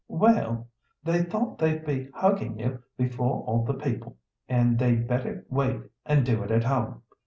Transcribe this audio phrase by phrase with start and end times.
[0.07, 4.17] "Well—they thought they'd be hugging you before all the people,
[4.49, 7.03] and they'd better wait and do it at home.